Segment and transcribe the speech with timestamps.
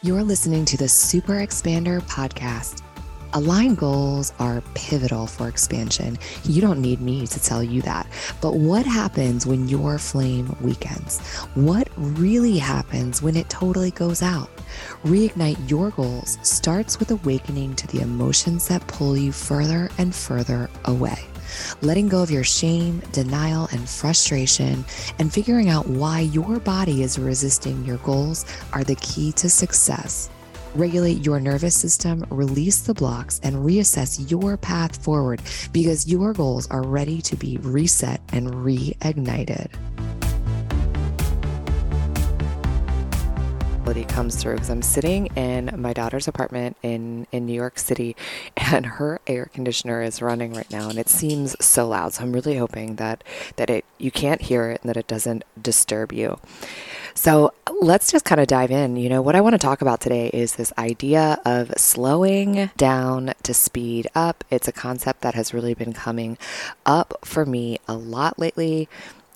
[0.00, 2.82] You're listening to the Super Expander podcast.
[3.32, 6.16] Aligned goals are pivotal for expansion.
[6.44, 8.06] You don't need me to tell you that.
[8.40, 11.18] But what happens when your flame weakens?
[11.56, 14.50] What really happens when it totally goes out?
[15.02, 20.70] Reignite your goals starts with awakening to the emotions that pull you further and further
[20.84, 21.18] away.
[21.82, 24.84] Letting go of your shame, denial, and frustration,
[25.18, 30.30] and figuring out why your body is resisting your goals are the key to success.
[30.74, 35.42] Regulate your nervous system, release the blocks, and reassess your path forward
[35.72, 39.70] because your goals are ready to be reset and reignited.
[43.88, 48.16] Comes through because I'm sitting in my daughter's apartment in in New York City
[48.56, 52.32] and her air conditioner is running right now and it seems so loud so I'm
[52.32, 53.24] really hoping that
[53.56, 56.38] that it you can't hear it and that it doesn't disturb you.
[57.14, 58.96] So let's just kind of dive in.
[58.96, 63.32] You know, what I want to talk about today is this idea of slowing down
[63.42, 64.44] to speed up.
[64.50, 66.36] It's a concept that has really been coming
[66.84, 68.88] up for me a lot lately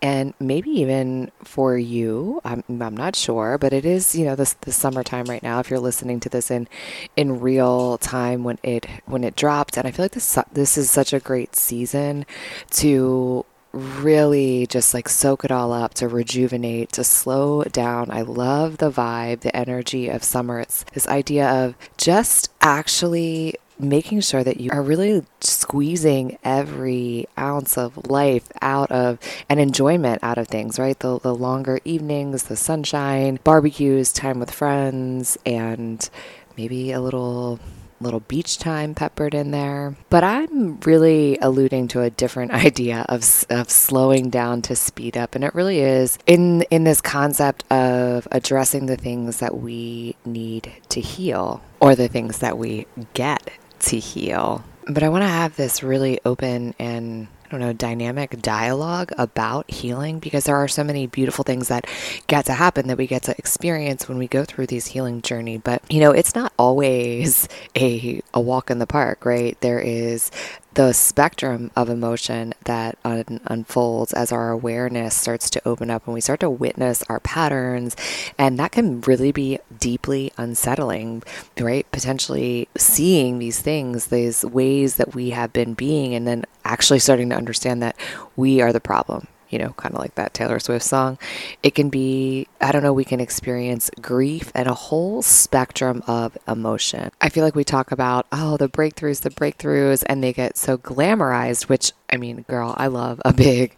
[0.00, 4.54] and maybe even for you I'm, I'm not sure but it is you know the,
[4.62, 6.68] the summertime right now if you're listening to this in
[7.16, 10.90] in real time when it when it dropped and i feel like this this is
[10.90, 12.26] such a great season
[12.70, 18.10] to really just like soak it all up to rejuvenate to slow down.
[18.10, 20.60] I love the vibe the energy of summer.
[20.60, 27.78] It's this idea of just actually making sure that you are really squeezing every ounce
[27.78, 30.98] of life out of and enjoyment out of things, right?
[30.98, 36.08] The, the longer evenings, the sunshine, barbecues, time with friends, and
[36.56, 37.60] maybe a little
[38.00, 39.96] little beach time peppered in there.
[40.08, 45.34] But I'm really alluding to a different idea of, of slowing down to speed up.
[45.34, 50.72] And it really is in, in this concept of addressing the things that we need
[50.90, 54.64] to heal or the things that we get to heal.
[54.86, 59.70] But I want to have this really open and I don't know, dynamic dialogue about
[59.70, 61.86] healing because there are so many beautiful things that
[62.26, 65.56] get to happen that we get to experience when we go through these healing journey.
[65.56, 69.58] But you know, it's not always a a walk in the park, right?
[69.62, 70.30] There is
[70.78, 76.14] the spectrum of emotion that un- unfolds as our awareness starts to open up and
[76.14, 77.96] we start to witness our patterns.
[78.38, 81.24] And that can really be deeply unsettling,
[81.58, 81.84] right?
[81.90, 87.30] Potentially seeing these things, these ways that we have been being, and then actually starting
[87.30, 87.96] to understand that
[88.36, 91.18] we are the problem you know, kind of like that Taylor Swift song.
[91.62, 96.36] It can be, I don't know, we can experience grief and a whole spectrum of
[96.46, 97.10] emotion.
[97.20, 100.76] I feel like we talk about, oh, the breakthroughs, the breakthroughs, and they get so
[100.76, 103.76] glamorized, which I mean, girl, I love a big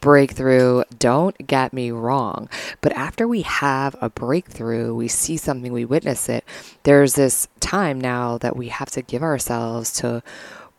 [0.00, 0.82] breakthrough.
[0.98, 2.48] Don't get me wrong.
[2.80, 6.44] But after we have a breakthrough, we see something, we witness it,
[6.82, 10.22] there's this time now that we have to give ourselves to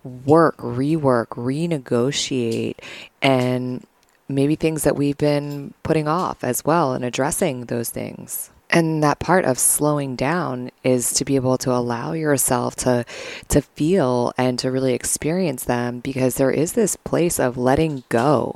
[0.04, 2.78] work, rework, renegotiate,
[3.22, 3.86] and
[4.30, 8.52] maybe things that we've been putting off as well and addressing those things.
[8.70, 13.04] And that part of slowing down is to be able to allow yourself to
[13.48, 18.56] to feel and to really experience them because there is this place of letting go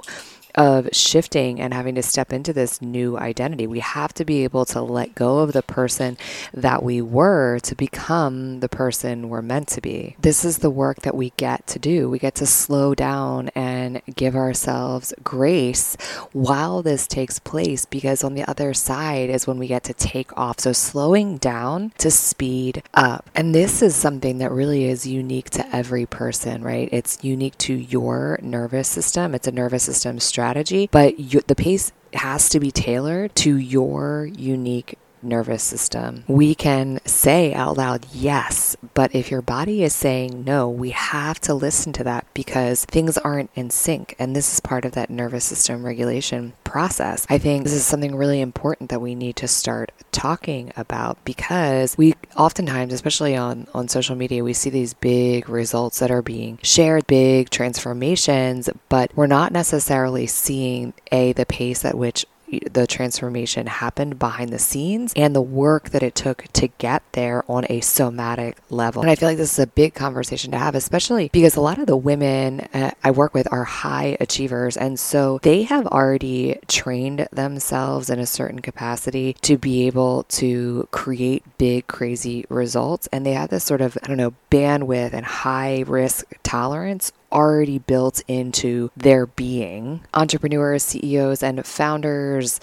[0.55, 3.67] of shifting and having to step into this new identity.
[3.67, 6.17] We have to be able to let go of the person
[6.53, 10.15] that we were to become the person we're meant to be.
[10.19, 12.09] This is the work that we get to do.
[12.09, 15.95] We get to slow down and give ourselves grace
[16.31, 20.35] while this takes place because on the other side is when we get to take
[20.37, 20.59] off.
[20.59, 23.29] So slowing down to speed up.
[23.35, 26.89] And this is something that really is unique to every person, right?
[26.91, 29.33] It's unique to your nervous system.
[29.35, 34.25] It's a nervous system strategy, but you, the pace has to be tailored to your
[34.25, 36.23] unique nervous system.
[36.27, 41.39] We can say out loud, yes, but if your body is saying no, we have
[41.41, 44.15] to listen to that because things aren't in sync.
[44.19, 47.25] And this is part of that nervous system regulation process.
[47.29, 51.97] I think this is something really important that we need to start talking about because
[51.97, 56.59] we oftentimes, especially on, on social media, we see these big results that are being
[56.63, 62.25] shared, big transformations, but we're not necessarily seeing a the pace at which
[62.59, 67.43] the transformation happened behind the scenes and the work that it took to get there
[67.49, 69.01] on a somatic level.
[69.01, 71.79] And I feel like this is a big conversation to have, especially because a lot
[71.79, 74.77] of the women uh, I work with are high achievers.
[74.77, 80.87] And so they have already trained themselves in a certain capacity to be able to
[80.91, 83.07] create big, crazy results.
[83.11, 87.79] And they have this sort of, I don't know, bandwidth and high risk tolerance already
[87.79, 90.01] built into their being.
[90.13, 92.59] Entrepreneurs, CEOs, and founders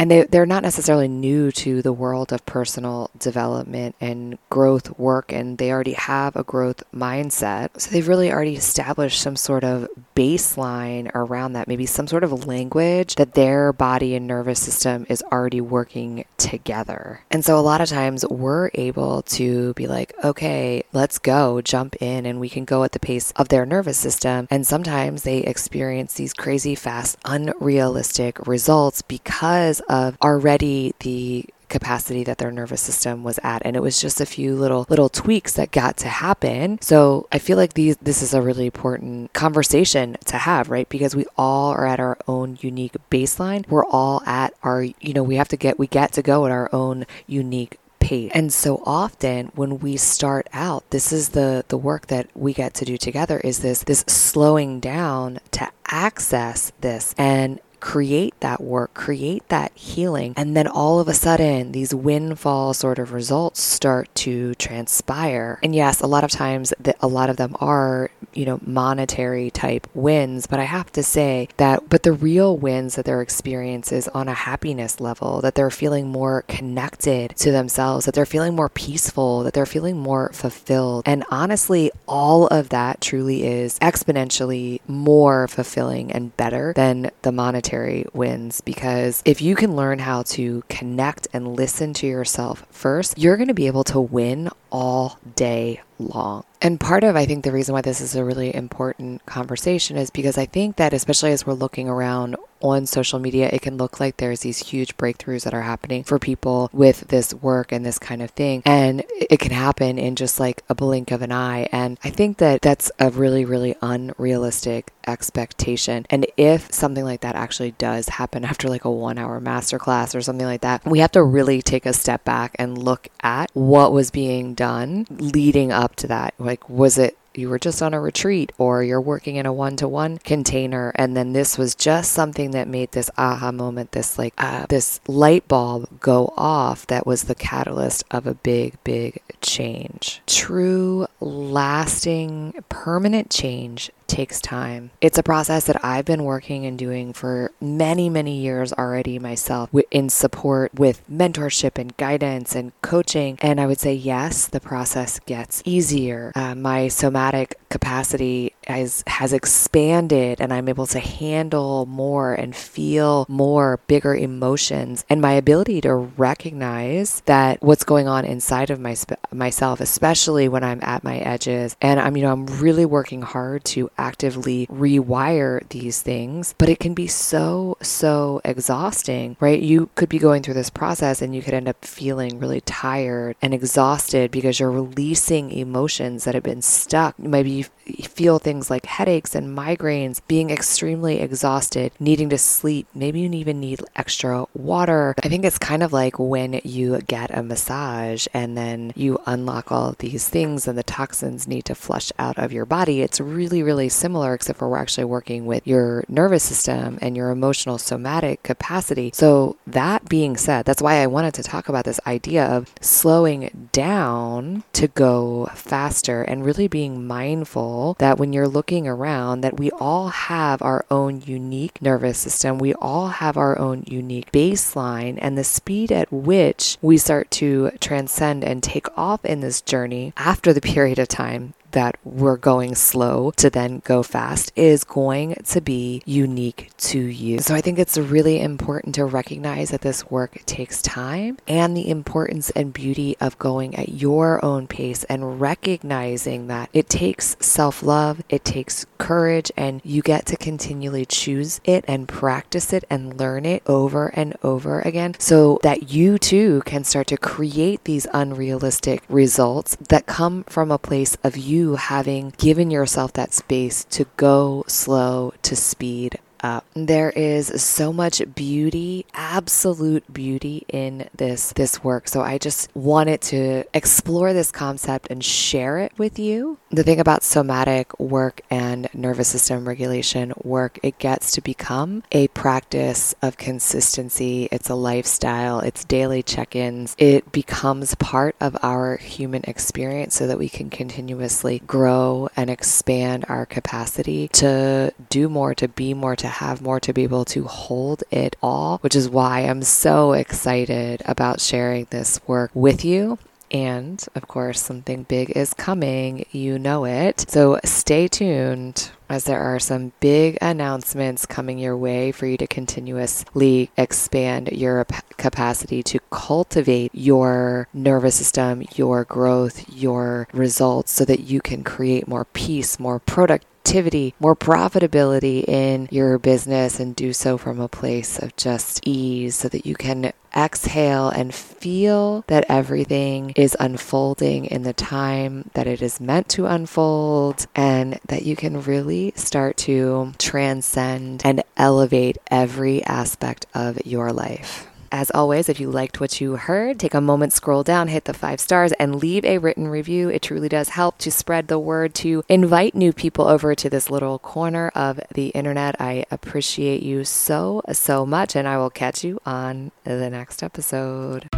[0.00, 5.30] and they, they're not necessarily new to the world of personal development and growth work,
[5.30, 7.78] and they already have a growth mindset.
[7.78, 12.46] So they've really already established some sort of baseline around that, maybe some sort of
[12.46, 17.20] language that their body and nervous system is already working together.
[17.30, 22.00] And so a lot of times we're able to be like, okay, let's go, jump
[22.00, 24.48] in, and we can go at the pace of their nervous system.
[24.50, 32.38] And sometimes they experience these crazy fast, unrealistic results because of already the capacity that
[32.38, 33.62] their nervous system was at.
[33.64, 36.80] And it was just a few little little tweaks that got to happen.
[36.80, 40.88] So i feel like these this is a really important conversation to have right?
[40.88, 43.66] Because we all are at our own unique baseline.
[43.68, 46.52] We're all at our you know we have to get we get to go at
[46.52, 48.30] our own unique pace.
[48.34, 52.74] And so often when we start out, this is the the work that we get
[52.74, 58.94] to do together is this this slowing down to access this and create that work,
[58.94, 64.14] create that healing, and then all of a sudden these windfall sort of results start
[64.14, 65.58] to transpire.
[65.62, 69.50] And yes, a lot of times that a lot of them are, you know, monetary
[69.50, 73.90] type wins, but I have to say that but the real wins that they're experiencing
[73.90, 78.54] is on a happiness level, that they're feeling more connected to themselves, that they're feeling
[78.54, 81.02] more peaceful, that they're feeling more fulfilled.
[81.06, 87.69] And honestly, all of that truly is exponentially more fulfilling and better than the monetary
[87.70, 93.18] monetary wins because if you can learn how to connect and listen to yourself first,
[93.18, 96.44] you're going to be able to win all day long.
[96.62, 100.10] And part of, I think, the reason why this is a really important conversation is
[100.10, 103.98] because I think that, especially as we're looking around on social media, it can look
[103.98, 107.98] like there's these huge breakthroughs that are happening for people with this work and this
[107.98, 108.62] kind of thing.
[108.66, 111.68] And it can happen in just like a blink of an eye.
[111.72, 116.04] And I think that that's a really, really unrealistic expectation.
[116.10, 120.20] And if something like that actually does happen after like a one hour masterclass or
[120.20, 123.92] something like that, we have to really take a step back and look at what
[123.92, 126.34] was being done leading up to that.
[126.38, 129.76] Like, was it you were just on a retreat or you're working in a one
[129.76, 130.92] to one container.
[130.96, 135.00] And then this was just something that made this aha moment, this like, uh, this
[135.06, 140.22] light bulb go off that was the catalyst of a big, big change.
[140.26, 144.90] True, lasting, permanent change takes time.
[145.00, 149.70] It's a process that I've been working and doing for many, many years already myself
[149.90, 153.38] in support with mentorship and guidance and coaching.
[153.40, 156.32] And I would say, yes, the process gets easier.
[156.34, 163.26] Uh, my somatic capacity has, has expanded and I'm able to handle more and feel
[163.28, 168.96] more bigger emotions and my ability to recognize that what's going on inside of my
[169.32, 173.64] myself especially when I'm at my edges and I'm you know I'm really working hard
[173.66, 179.60] to actively rewire these things, but it can be so, so exhausting, right?
[179.60, 183.36] You could be going through this process and you could end up feeling really tired
[183.42, 187.18] and exhausted because you're releasing emotions that have been stuck.
[187.18, 192.86] Maybe you feel things like headaches and migraines, being extremely exhausted, needing to sleep.
[192.94, 195.14] Maybe you even need extra water.
[195.22, 199.72] I think it's kind of like when you get a massage and then you unlock
[199.72, 203.02] all of these things and the toxins need to flush out of your body.
[203.02, 207.30] It's really, really similar, except for we're actually working with your nervous system and your
[207.30, 209.10] emotional somatic capacity.
[209.14, 213.68] So, that being said, that's why I wanted to talk about this idea of slowing
[213.72, 219.70] down to go faster and really being mindful that when you're looking around, that we
[219.72, 225.36] all have our own unique nervous system, we all have our own unique baseline, and
[225.36, 230.52] the speed at which we start to transcend and take off in this journey after
[230.52, 235.60] the period of time that we're going slow to then go fast is going to
[235.60, 237.40] be unique to you.
[237.40, 241.88] So I think it's really important to recognize that this work takes time and the
[241.90, 247.82] importance and beauty of going at your own pace and recognizing that it takes self
[247.82, 253.18] love, it takes courage, and you get to continually choose it and practice it and
[253.18, 258.06] learn it over and over again so that you too can start to create these
[258.12, 264.06] unrealistic results that come from a place of you having given yourself that space to
[264.16, 266.64] go slow to speed up.
[266.74, 272.08] There is so much beauty, absolute beauty in this this work.
[272.08, 276.58] So I just wanted to explore this concept and share it with you.
[276.70, 282.28] The thing about somatic work and nervous system regulation work, it gets to become a
[282.28, 284.48] practice of consistency.
[284.50, 286.94] It's a lifestyle, it's daily check-ins.
[286.98, 293.24] It becomes part of our human experience so that we can continuously grow and expand
[293.28, 297.44] our capacity to do more, to be more, to have more to be able to
[297.44, 303.18] hold it all, which is why I'm so excited about sharing this work with you.
[303.50, 306.24] And of course, something big is coming.
[306.30, 307.26] You know it.
[307.28, 312.46] So stay tuned as there are some big announcements coming your way for you to
[312.46, 321.20] continuously expand your capacity to cultivate your nervous system, your growth, your results so that
[321.20, 327.12] you can create more peace, more productivity productivity, more profitability in your business and do
[327.12, 332.44] so from a place of just ease so that you can exhale and feel that
[332.48, 338.34] everything is unfolding in the time that it is meant to unfold and that you
[338.34, 344.66] can really start to transcend and elevate every aspect of your life.
[344.92, 348.12] As always, if you liked what you heard, take a moment, scroll down, hit the
[348.12, 350.08] five stars, and leave a written review.
[350.08, 353.88] It truly does help to spread the word, to invite new people over to this
[353.88, 355.80] little corner of the internet.
[355.80, 361.28] I appreciate you so, so much, and I will catch you on the next episode.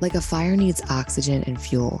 [0.00, 2.00] Like a fire needs oxygen and fuel.